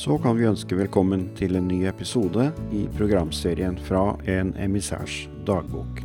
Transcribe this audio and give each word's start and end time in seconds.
så 0.00 0.18
kan 0.18 0.36
vi 0.38 0.46
ønske 0.48 0.76
velkommen 0.78 1.26
til 1.36 1.58
en 1.58 1.66
ny 1.68 1.82
episode 1.90 2.46
i 2.72 2.86
programserien 2.96 3.74
Fra 3.84 4.14
en 4.32 4.54
emissærs 4.56 5.26
dagbok. 5.44 6.00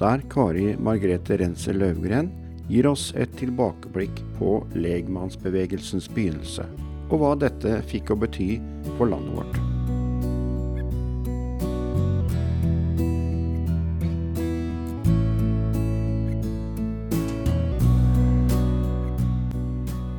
Der 0.00 0.24
Kari 0.32 0.72
Margrethe 0.82 1.38
Renser 1.38 1.78
Løvgren 1.78 2.32
gir 2.66 2.90
oss 2.90 3.12
et 3.14 3.38
tilbakeblikk 3.38 4.24
på 4.40 4.56
legmannsbevegelsens 4.74 6.10
begynnelse, 6.10 6.66
og 7.06 7.22
hva 7.22 7.36
dette 7.46 7.78
fikk 7.92 8.16
å 8.16 8.18
bety 8.24 8.56
for 8.96 9.14
landet 9.14 9.38
vårt. 9.38 9.61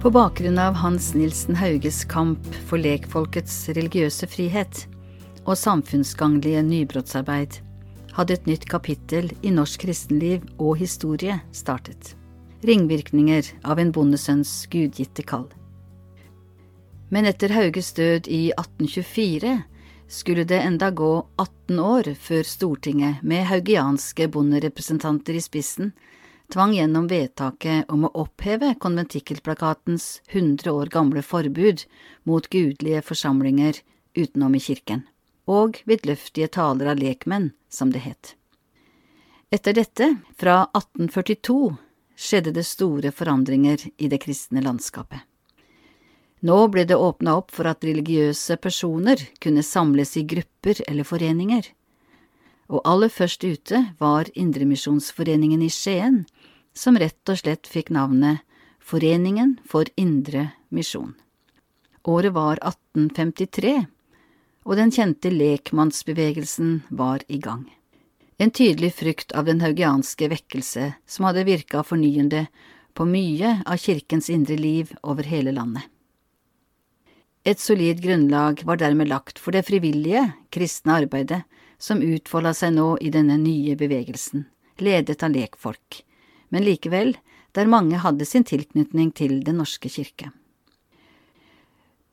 På 0.03 0.09
bakgrunn 0.11 0.59
av 0.59 0.73
Hans 0.73 1.13
Nilsen 1.13 1.55
Hauges 1.55 2.01
kamp 2.05 2.47
for 2.67 2.75
lekfolkets 2.75 3.53
religiøse 3.69 4.27
frihet 4.27 4.81
og 5.45 5.55
samfunnsgagnlige 5.55 6.59
nybrottsarbeid 6.67 7.55
hadde 8.17 8.35
et 8.35 8.49
nytt 8.49 8.65
kapittel 8.67 9.29
i 9.47 9.53
norsk 9.55 9.85
kristenliv 9.85 10.43
og 10.57 10.75
historie 10.81 11.37
startet. 11.55 12.17
Ringvirkninger 12.67 13.47
av 13.63 13.79
en 13.79 13.93
bondesønns 13.95 14.51
gudgitte 14.75 15.23
kall. 15.23 15.47
Men 17.07 17.23
etter 17.31 17.55
Hauges 17.55 17.95
død 17.95 18.27
i 18.27 18.49
1824 18.57 19.55
skulle 20.11 20.43
det 20.43 20.59
enda 20.65 20.91
gå 20.91 21.13
18 21.39 21.79
år 21.79 22.11
før 22.19 22.43
Stortinget, 22.43 23.23
med 23.23 23.47
haugianske 23.47 24.27
bonderepresentanter 24.35 25.39
i 25.39 25.47
spissen, 25.47 25.95
tvang 26.53 26.73
gjennom 26.73 27.07
vedtaket 27.09 27.89
om 27.89 28.05
å 28.05 28.11
oppheve 28.21 28.75
konventikkelplakatens 28.81 30.21
hundre 30.33 30.71
år 30.71 30.91
gamle 30.93 31.23
forbud 31.25 31.81
mot 32.29 32.49
gudelige 32.53 33.01
forsamlinger 33.07 33.79
utenom 34.13 34.53
i 34.53 34.61
kirken, 34.61 35.01
og 35.49 35.81
vidløftige 35.89 36.51
taler 36.53 36.91
av 36.93 37.01
lekmenn, 37.01 37.49
som 37.69 37.89
det 37.89 38.03
het. 38.05 38.35
Etter 39.49 39.73
dette, 39.73 40.11
fra 40.37 40.67
1842, 40.77 41.73
skjedde 42.13 42.53
det 42.53 42.67
store 42.69 43.09
forandringer 43.09 43.87
i 43.97 44.09
det 44.13 44.21
kristne 44.21 44.61
landskapet. 44.61 45.25
Nå 46.45 46.67
ble 46.69 46.83
det 46.85 46.99
åpna 46.99 47.37
opp 47.39 47.53
for 47.55 47.65
at 47.71 47.85
religiøse 47.87 48.59
personer 48.61 49.21
kunne 49.41 49.65
samles 49.65 50.17
i 50.19 50.25
grupper 50.27 50.83
eller 50.85 51.07
foreninger, 51.07 51.65
og 52.69 52.81
aller 52.87 53.09
først 53.09 53.43
ute 53.43 53.79
var 53.99 54.29
Indremisjonsforeningen 54.33 55.61
i 55.65 55.69
Skien, 55.71 56.23
som 56.73 56.97
rett 56.99 57.29
og 57.29 57.39
slett 57.39 57.69
fikk 57.69 57.93
navnet 57.93 58.43
Foreningen 58.83 59.55
for 59.65 59.87
indre 59.95 60.49
misjon. 60.69 61.13
Året 62.03 62.33
var 62.35 62.59
1853, 62.59 63.85
og 64.67 64.75
den 64.75 64.91
kjente 64.91 65.31
lekmannsbevegelsen 65.31 66.81
var 66.91 67.23
i 67.31 67.39
gang. 67.39 67.63
En 68.37 68.51
tydelig 68.51 68.93
frykt 68.99 69.31
av 69.31 69.47
den 69.47 69.61
haugianske 69.63 70.27
vekkelse 70.27 70.89
som 71.07 71.29
hadde 71.29 71.45
virka 71.47 71.83
fornyende 71.87 72.47
på 72.93 73.07
mye 73.07 73.61
av 73.63 73.79
kirkens 73.79 74.29
indre 74.29 74.57
liv 74.59 74.91
over 75.01 75.23
hele 75.23 75.55
landet. 75.55 75.83
Et 77.43 77.59
solid 77.59 77.99
grunnlag 78.03 78.63
var 78.63 78.79
dermed 78.79 79.07
lagt 79.07 79.39
for 79.39 79.55
det 79.55 79.65
frivillige, 79.67 80.29
kristne 80.51 80.99
arbeidet 81.03 81.43
som 81.79 82.03
utfolda 82.03 82.53
seg 82.55 82.75
nå 82.75 82.93
i 83.03 83.11
denne 83.11 83.35
nye 83.39 83.75
bevegelsen, 83.79 84.45
ledet 84.79 85.23
av 85.23 85.33
lekfolk, 85.35 86.03
men 86.53 86.65
likevel 86.67 87.15
der 87.57 87.69
mange 87.69 87.97
hadde 88.01 88.25
sin 88.29 88.45
tilknytning 88.45 89.11
til 89.17 89.39
Den 89.45 89.57
norske 89.61 89.89
kirke. 89.89 90.29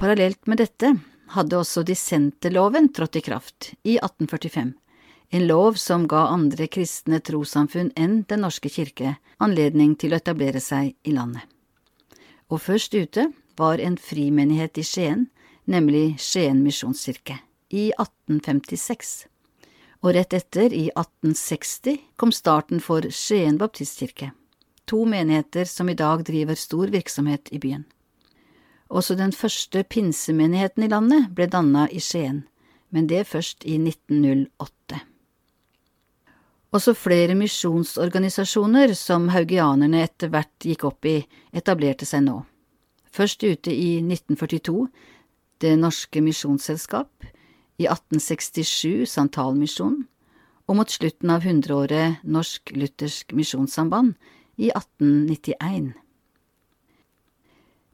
Parallelt 0.00 0.46
med 0.48 0.62
dette 0.62 0.94
hadde 1.34 1.58
også 1.60 1.84
dissenterloven 1.84 2.88
trådt 2.96 3.20
i 3.20 3.24
kraft 3.24 3.72
i 3.84 3.98
1845, 4.00 4.72
en 5.36 5.46
lov 5.46 5.76
som 5.78 6.06
ga 6.08 6.24
andre 6.32 6.66
kristne 6.72 7.20
trossamfunn 7.20 7.92
enn 7.96 8.22
Den 8.28 8.42
norske 8.46 8.72
kirke 8.72 9.18
anledning 9.38 9.94
til 10.00 10.12
å 10.14 10.20
etablere 10.20 10.60
seg 10.64 10.94
i 11.04 11.12
landet. 11.12 11.44
Og 12.48 12.64
først 12.64 12.96
ute 12.96 13.28
var 13.60 13.78
en 13.78 14.00
frimenighet 14.00 14.80
i 14.80 14.84
Skien, 14.84 15.28
nemlig 15.68 16.16
Skien 16.18 16.64
misjonskirke, 16.64 17.36
i 17.70 17.92
1856 17.92 19.30
og 20.00 20.14
rett 20.16 20.32
etter, 20.32 20.72
i 20.72 20.88
1860, 20.94 21.98
kom 22.16 22.32
starten 22.32 22.80
for 22.80 23.04
Skien 23.12 23.58
baptistkirke, 23.60 24.30
to 24.90 25.04
menigheter 25.06 25.64
som 25.70 25.88
i 25.88 25.94
dag 25.94 26.24
driver 26.26 26.58
stor 26.58 26.90
virksomhet 26.90 27.52
i 27.54 27.62
byen. 27.62 27.84
Også 28.90 29.14
den 29.14 29.30
første 29.32 29.84
pinsemenigheten 29.86 30.82
i 30.82 30.90
landet 30.90 31.30
ble 31.34 31.46
danna 31.46 31.86
i 31.94 32.02
Skien, 32.02 32.42
men 32.90 33.06
det 33.06 33.28
først 33.30 33.62
i 33.62 33.76
1908. 33.78 34.98
Også 36.74 36.94
flere 36.94 37.34
misjonsorganisasjoner 37.38 38.94
som 38.98 39.28
haugianerne 39.34 40.02
etter 40.06 40.30
hvert 40.30 40.66
gikk 40.66 40.84
opp 40.86 41.06
i, 41.06 41.20
etablerte 41.54 42.06
seg 42.06 42.26
nå. 42.26 42.40
Først 43.10 43.42
ute 43.42 43.74
i 43.74 43.98
1942 44.02 44.86
Det 45.60 45.74
Norske 45.76 46.22
Misjonsselskap, 46.24 47.26
i 47.80 47.86
1867 47.86 49.06
Santalmisjonen, 49.10 50.06
og 50.70 50.78
mot 50.78 50.92
slutten 50.92 51.32
av 51.34 51.42
hundreåret 51.42 52.22
Norsk 52.22 52.70
Luthersk 52.76 53.34
Misjonssamband 53.34 54.14
i 54.56 54.70
1891. 54.70 55.92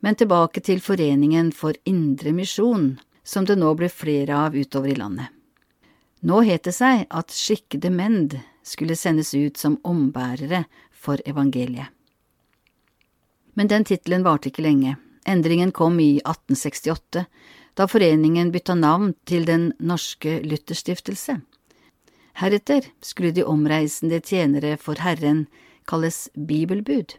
Men 0.00 0.14
tilbake 0.14 0.60
til 0.60 0.80
Foreningen 0.80 1.52
for 1.52 1.74
indre 1.84 2.32
misjon, 2.32 2.98
som 3.24 3.46
det 3.46 3.56
nå 3.58 3.72
ble 3.74 3.88
flere 3.90 4.36
av 4.46 4.54
utover 4.54 4.92
i 4.92 4.98
landet. 4.98 5.32
Nå 6.26 6.40
het 6.46 6.64
det 6.66 6.74
seg 6.74 7.04
at 7.10 7.34
skikkede 7.34 7.90
mend 7.90 8.38
skulle 8.66 8.96
sendes 8.96 9.34
ut 9.34 9.58
som 9.58 9.78
ombærere 9.84 10.64
for 10.90 11.20
evangeliet. 11.26 11.90
Men 13.54 13.70
den 13.72 13.86
tittelen 13.88 14.24
varte 14.24 14.50
ikke 14.50 14.64
lenge. 14.64 14.96
Endringen 15.26 15.72
kom 15.72 16.00
i 16.00 16.18
1868, 16.20 17.24
da 17.76 17.86
foreningen 17.88 18.52
bytta 18.52 18.74
navn 18.78 19.14
til 19.26 19.46
Den 19.48 19.72
norske 19.78 20.40
Lutherstiftelse. 20.44 21.40
Heretter 22.36 22.84
skulle 23.02 23.32
de 23.32 23.44
omreisende 23.44 24.20
tjenere 24.20 24.76
for 24.76 25.00
Herren 25.00 25.46
kalles 25.88 26.26
bibelbud. 26.34 27.16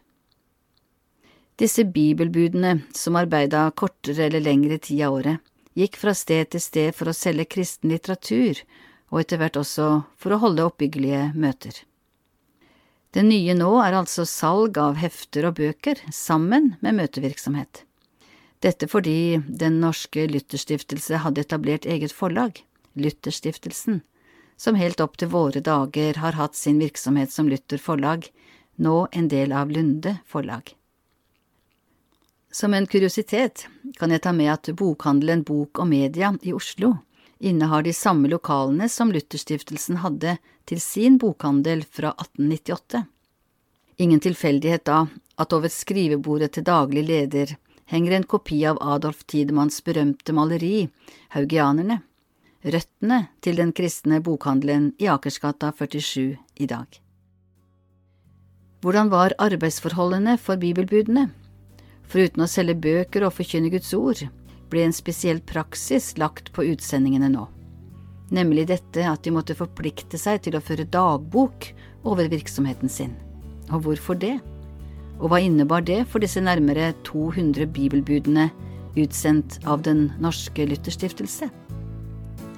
Disse 1.58 1.82
bibelbudene, 1.84 2.80
som 2.94 3.18
arbeida 3.18 3.64
kortere 3.74 4.28
eller 4.28 4.44
lengre 4.44 4.78
tid 4.78 5.02
av 5.08 5.16
året, 5.18 5.42
gikk 5.78 5.98
fra 5.98 6.14
sted 6.14 6.52
til 6.52 6.62
sted 6.62 6.94
for 6.94 7.10
å 7.10 7.16
selge 7.16 7.48
kristen 7.50 7.90
litteratur, 7.90 8.60
og 9.10 9.22
etter 9.22 9.40
hvert 9.40 9.58
også 9.58 9.88
for 10.20 10.34
å 10.34 10.40
holde 10.42 10.66
oppbyggelige 10.68 11.32
møter. 11.34 11.74
Det 13.10 13.24
nye 13.24 13.54
nå 13.56 13.70
er 13.80 13.96
altså 13.96 14.26
salg 14.28 14.78
av 14.78 14.98
hefter 15.00 15.48
og 15.48 15.56
bøker 15.58 16.00
sammen 16.12 16.74
med 16.84 16.98
møtevirksomhet. 16.98 17.82
Dette 18.60 18.88
fordi 18.90 19.38
Den 19.48 19.78
norske 19.80 20.26
Lytterstiftelse 20.28 21.22
hadde 21.24 21.46
etablert 21.46 21.86
eget 21.86 22.12
forlag, 22.12 22.58
Lytterstiftelsen, 22.98 24.02
som 24.58 24.78
helt 24.78 25.00
opp 25.00 25.16
til 25.16 25.30
våre 25.30 25.62
dager 25.62 26.18
har 26.18 26.34
hatt 26.34 26.58
sin 26.58 26.80
virksomhet 26.82 27.32
som 27.32 27.48
Luther 27.48 27.78
forlag, 27.78 28.26
nå 28.78 29.08
en 29.12 29.28
del 29.28 29.52
av 29.52 29.70
Lunde 29.70 30.16
forlag. 30.26 30.74
Som 32.50 32.74
en 32.74 32.86
kuriositet 32.86 33.66
kan 33.98 34.10
jeg 34.10 34.22
ta 34.24 34.32
med 34.32 34.52
at 34.52 34.70
bokhandelen 34.72 35.44
Bok 35.44 35.82
og 35.82 35.90
Media 35.90 36.32
i 36.42 36.54
Oslo 36.56 36.94
innehar 37.38 37.84
de 37.86 37.92
samme 37.92 38.28
lokalene 38.28 38.88
som 38.88 39.12
Lutherstiftelsen 39.12 40.00
hadde 40.02 40.38
til 40.64 40.80
sin 40.80 41.18
bokhandel 41.18 41.84
fra 41.84 42.14
1898. 42.16 43.04
Ingen 43.98 44.20
tilfeldighet 44.20 44.84
da 44.88 45.06
at 45.38 45.54
over 45.54 45.70
skrivebordet 45.70 46.54
til 46.56 46.66
daglig 46.66 47.04
leder 47.06 47.56
henger 47.88 48.16
en 48.16 48.26
kopi 48.28 48.60
av 48.66 48.78
Adolf 48.82 49.24
Tidemanns 49.26 49.80
berømte 49.84 50.34
maleri 50.36 50.88
Haugianerne, 51.34 52.00
røttene 52.62 53.20
til 53.40 53.60
den 53.60 53.72
kristne 53.72 54.22
bokhandelen 54.24 54.92
i 54.98 55.10
Akersgata 55.10 55.72
47 55.72 56.36
i 56.56 56.66
dag. 56.66 57.07
Hvordan 58.78 59.08
var 59.10 59.34
arbeidsforholdene 59.42 60.36
for 60.38 60.60
bibelbudene? 60.60 61.24
Foruten 62.06 62.44
å 62.44 62.46
selge 62.46 62.76
bøker 62.78 63.24
og 63.26 63.34
forkynne 63.34 63.72
Guds 63.72 63.90
ord, 63.96 64.20
ble 64.70 64.84
en 64.86 64.94
spesiell 64.94 65.40
praksis 65.42 66.12
lagt 66.20 66.52
på 66.54 66.62
utsendingene 66.70 67.30
nå, 67.32 67.46
nemlig 68.30 68.68
dette 68.70 69.02
at 69.10 69.24
de 69.24 69.32
måtte 69.34 69.56
forplikte 69.58 70.20
seg 70.20 70.44
til 70.44 70.54
å 70.54 70.62
føre 70.62 70.86
dagbok 70.86 71.72
over 72.06 72.30
virksomheten 72.30 72.92
sin. 72.92 73.16
Og 73.74 73.82
hvorfor 73.88 74.14
det? 74.20 74.36
Og 75.18 75.32
hva 75.32 75.40
innebar 75.42 75.82
det 75.82 76.04
for 76.12 76.22
disse 76.22 76.40
nærmere 76.40 76.92
200 77.08 77.66
bibelbudene 77.74 78.46
utsendt 78.98 79.58
av 79.66 79.82
Den 79.82 80.12
norske 80.22 80.68
Lutherstiftelse? 80.70 81.50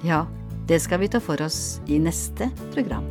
Ja, 0.05 0.27
det 0.69 0.83
skal 0.85 1.01
vi 1.01 1.09
ta 1.09 1.23
for 1.23 1.41
oss 1.41 1.81
i 1.89 1.97
neste 1.97 2.51
program. 2.75 3.09